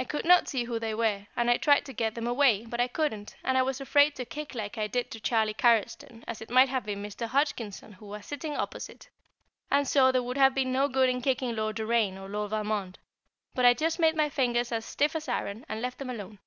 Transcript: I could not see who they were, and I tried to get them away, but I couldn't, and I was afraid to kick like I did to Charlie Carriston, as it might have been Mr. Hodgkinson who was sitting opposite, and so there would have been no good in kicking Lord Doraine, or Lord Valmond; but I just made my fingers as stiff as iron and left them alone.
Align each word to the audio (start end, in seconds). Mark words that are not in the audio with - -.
I 0.00 0.04
could 0.04 0.24
not 0.24 0.48
see 0.48 0.64
who 0.64 0.80
they 0.80 0.94
were, 0.96 1.28
and 1.36 1.48
I 1.48 1.58
tried 1.58 1.84
to 1.84 1.92
get 1.92 2.16
them 2.16 2.26
away, 2.26 2.66
but 2.66 2.80
I 2.80 2.88
couldn't, 2.88 3.36
and 3.44 3.56
I 3.56 3.62
was 3.62 3.80
afraid 3.80 4.16
to 4.16 4.24
kick 4.24 4.52
like 4.52 4.76
I 4.76 4.88
did 4.88 5.12
to 5.12 5.20
Charlie 5.20 5.54
Carriston, 5.54 6.24
as 6.26 6.42
it 6.42 6.50
might 6.50 6.68
have 6.68 6.84
been 6.84 7.00
Mr. 7.04 7.28
Hodgkinson 7.28 7.92
who 7.92 8.06
was 8.06 8.26
sitting 8.26 8.56
opposite, 8.56 9.10
and 9.70 9.86
so 9.86 10.10
there 10.10 10.24
would 10.24 10.38
have 10.38 10.56
been 10.56 10.72
no 10.72 10.88
good 10.88 11.08
in 11.08 11.22
kicking 11.22 11.54
Lord 11.54 11.76
Doraine, 11.76 12.18
or 12.18 12.28
Lord 12.28 12.50
Valmond; 12.50 12.98
but 13.54 13.64
I 13.64 13.74
just 13.74 14.00
made 14.00 14.16
my 14.16 14.28
fingers 14.28 14.72
as 14.72 14.84
stiff 14.84 15.14
as 15.14 15.28
iron 15.28 15.64
and 15.68 15.80
left 15.80 15.98
them 15.98 16.10
alone. 16.10 16.40